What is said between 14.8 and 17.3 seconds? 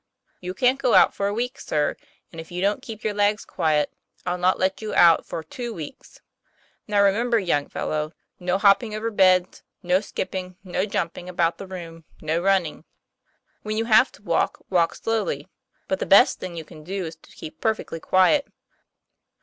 slowly. But the best thing you can do is to